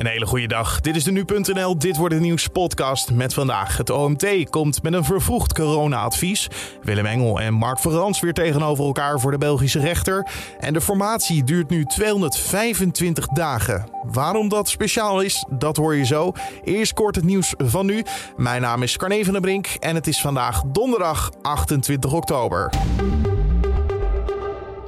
[0.00, 0.80] Een hele goede dag.
[0.80, 3.76] Dit is de Nu.nl Dit wordt het nieuws podcast met vandaag.
[3.76, 6.48] Het OMT komt met een vervroegd corona-advies.
[6.82, 10.26] Willem Engel en Mark Verrans weer tegenover elkaar voor de Belgische rechter.
[10.58, 13.88] En de formatie duurt nu 225 dagen.
[14.12, 16.32] Waarom dat speciaal is, dat hoor je zo.
[16.64, 18.04] Eerst kort het nieuws van nu.
[18.36, 22.70] Mijn naam is Carne van der Brink en het is vandaag donderdag 28 oktober.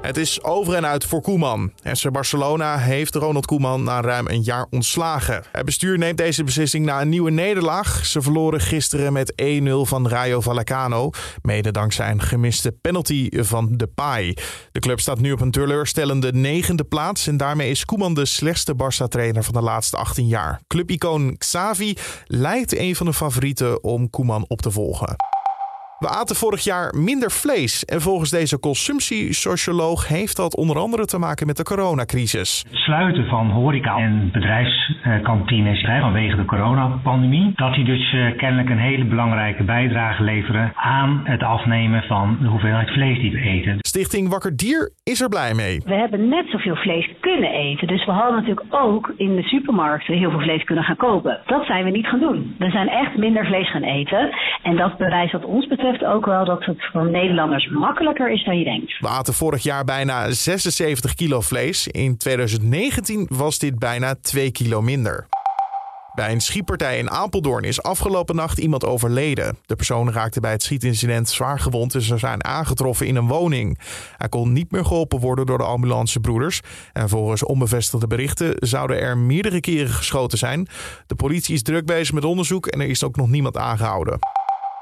[0.03, 1.73] Het is over en uit voor Koeman.
[1.95, 5.45] FC Barcelona heeft Ronald Koeman na ruim een jaar ontslagen.
[5.52, 8.07] Het bestuur neemt deze beslissing na een nieuwe nederlaag.
[8.07, 11.10] Ze verloren gisteren met 1-0 van Rayo Vallecano.
[11.43, 14.37] Mede dankzij een gemiste penalty van Depay.
[14.73, 17.27] De club staat nu op een teleurstellende negende plaats.
[17.27, 20.60] En daarmee is Koeman de slechtste Barça-trainer van de laatste 18 jaar.
[20.66, 21.96] Clubicoon Xavi
[22.27, 25.31] lijkt een van de favorieten om Koeman op te volgen.
[26.02, 27.84] We aten vorig jaar minder vlees.
[27.84, 32.65] En volgens deze consumptiesocioloog heeft dat onder andere te maken met de coronacrisis.
[32.70, 38.79] Het sluiten van horeca en bedrijfskantines vanwege de coronapandemie, dat die dus eh, kennelijk een
[38.79, 43.76] hele belangrijke bijdrage leveren aan het afnemen van de hoeveelheid vlees die we eten.
[43.79, 45.82] Stichting Wakker Dier is er blij mee.
[45.85, 47.87] We hebben net zoveel vlees kunnen eten.
[47.87, 51.41] Dus we hadden natuurlijk ook in de supermarkten heel veel vlees kunnen gaan kopen.
[51.46, 52.54] Dat zijn we niet gaan doen.
[52.59, 54.30] We zijn echt minder vlees gaan eten.
[54.63, 58.59] En dat bewijst wat ons betreft ook wel dat het voor Nederlanders makkelijker is dan
[58.59, 58.99] je denkt.
[58.99, 61.88] We aten vorig jaar bijna 76 kilo vlees.
[61.88, 65.27] In 2019 was dit bijna 2 kilo minder.
[66.15, 69.56] Bij een schietpartij in Apeldoorn is afgelopen nacht iemand overleden.
[69.66, 73.78] De persoon raakte bij het schietincident zwaar gewond en ze zijn aangetroffen in een woning.
[74.16, 76.60] Hij kon niet meer geholpen worden door de ambulancebroeders.
[76.93, 80.69] En volgens onbevestigde berichten zouden er meerdere keren geschoten zijn.
[81.06, 84.19] De politie is druk bezig met onderzoek en er is ook nog niemand aangehouden.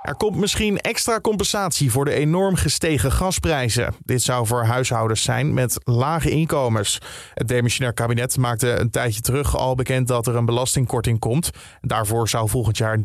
[0.03, 3.95] Er komt misschien extra compensatie voor de enorm gestegen gasprijzen.
[4.05, 6.99] Dit zou voor huishoudens zijn met lage inkomens.
[7.35, 11.51] Het demissionair kabinet maakte een tijdje terug al bekend dat er een belastingkorting komt.
[11.81, 13.03] Daarvoor zou volgend jaar 3,2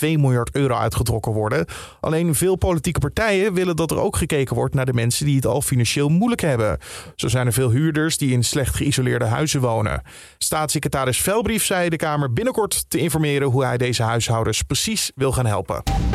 [0.00, 1.66] miljard euro uitgetrokken worden.
[2.00, 5.46] Alleen veel politieke partijen willen dat er ook gekeken wordt naar de mensen die het
[5.46, 6.78] al financieel moeilijk hebben.
[7.16, 10.02] Zo zijn er veel huurders die in slecht geïsoleerde huizen wonen.
[10.38, 15.46] Staatssecretaris Velbrief zei de Kamer binnenkort te informeren hoe hij deze huishoudens precies wil gaan
[15.46, 16.09] helpen.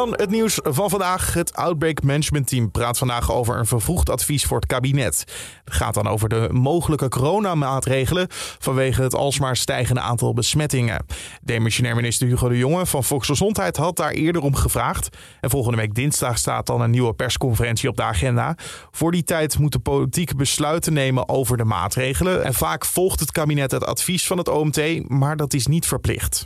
[0.00, 1.34] Dan het nieuws van vandaag.
[1.34, 5.24] Het Outbreak Management Team praat vandaag over een vervroegd advies voor het kabinet.
[5.64, 8.26] Het gaat dan over de mogelijke coronamaatregelen
[8.58, 11.06] vanwege het alsmaar stijgende aantal besmettingen.
[11.42, 15.16] Demissionair minister Hugo de Jonge van Volksgezondheid had daar eerder om gevraagd.
[15.40, 18.56] En volgende week dinsdag staat dan een nieuwe persconferentie op de agenda.
[18.90, 22.44] Voor die tijd moet de politiek besluiten nemen over de maatregelen.
[22.44, 26.44] En vaak volgt het kabinet het advies van het OMT, maar dat is niet verplicht.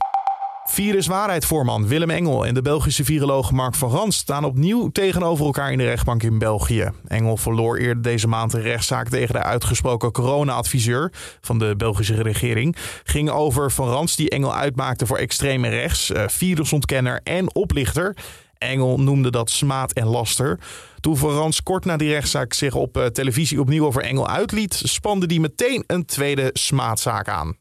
[0.71, 5.79] Viruswaarheid-voorman Willem Engel en de Belgische viroloog Mark van Rans staan opnieuw tegenover elkaar in
[5.79, 6.91] de rechtbank in België.
[7.07, 12.77] Engel verloor eerder deze maand een rechtszaak tegen de uitgesproken corona-adviseur van de Belgische regering.
[13.05, 18.17] Ging over Van Rans die Engel uitmaakte voor extreme rechts, eh, virusontkenner en oplichter.
[18.59, 20.59] Engel noemde dat smaad en laster.
[21.01, 24.81] Toen Van Rans kort na die rechtszaak zich op eh, televisie opnieuw over Engel uitliet,
[24.85, 27.57] spande die meteen een tweede smaadzaak aan.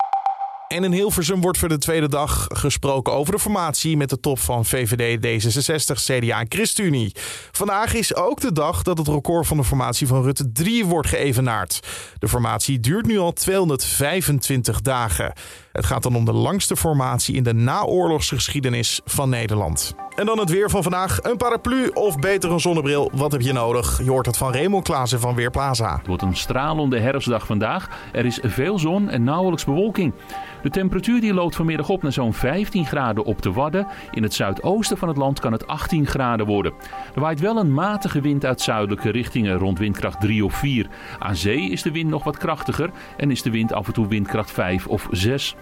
[0.74, 4.40] En in Hilversum wordt voor de tweede dag gesproken over de formatie met de top
[4.40, 7.16] van VVD, D66, CDA en ChristenUnie.
[7.52, 11.08] Vandaag is ook de dag dat het record van de formatie van Rutte 3 wordt
[11.08, 11.80] geëvenaard.
[12.20, 15.34] De formatie duurt nu al 225 dagen.
[15.72, 19.96] Het gaat dan om de langste formatie in de naoorlogsgeschiedenis van Nederland.
[20.16, 21.20] En dan het weer van vandaag.
[21.22, 23.12] Een paraplu of beter een zonnebril.
[23.14, 24.04] Wat heb je nodig?
[24.04, 25.98] Je hoort het van Raymond Klaassen van Weerplaza.
[25.98, 27.90] Het wordt een stralende herfstdag vandaag.
[28.12, 30.14] Er is veel zon en nauwelijks bewolking.
[30.62, 33.88] De temperatuur die loopt vanmiddag op naar zo'n 15 graden op de Wadden.
[34.12, 36.74] In het zuidoosten van het land kan het 18 graden worden.
[37.16, 40.88] Er waait wel een matige wind uit zuidelijke richtingen rond windkracht 3 of 4.
[41.20, 44.08] Aan zee is de wind nog wat krachtiger en is de wind af en toe
[44.08, 45.56] windkracht 5 of 6.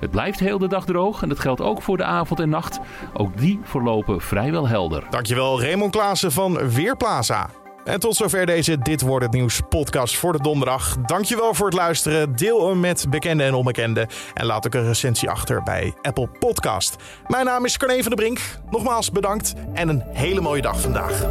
[0.00, 2.80] Het blijft heel de dag droog en dat geldt ook voor de avond en nacht.
[3.12, 3.60] Ook die
[3.94, 5.02] verlopen vrijwel helder.
[5.10, 7.50] Dankjewel Raymond Klaassen van Weerplaza.
[7.84, 10.96] En tot zover deze Dit Wordt Het Nieuws podcast voor de donderdag.
[11.06, 12.36] Dankjewel voor het luisteren.
[12.36, 14.08] Deel hem met bekenden en onbekenden.
[14.34, 16.96] En laat ook een recensie achter bij Apple Podcast.
[17.26, 18.40] Mijn naam is Carne van der Brink.
[18.70, 21.26] Nogmaals bedankt en een hele mooie dag vandaag.